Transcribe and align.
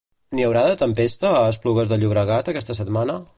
N'hi 0.37 0.45
haurà 0.45 0.63
de 0.67 0.77
tempesta 0.79 1.33
a 1.41 1.43
Esplugues 1.51 1.93
de 1.93 2.01
Llobregat 2.05 2.51
aquesta 2.55 2.79
setmana? 2.81 3.21